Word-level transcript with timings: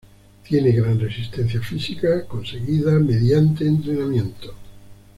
Tiene 0.47 0.71
gran 0.71 0.99
resistencia 0.99 1.61
física, 1.61 2.25
conseguida 2.25 2.93
mediante 2.93 3.67
entrenamiento. 3.67 4.55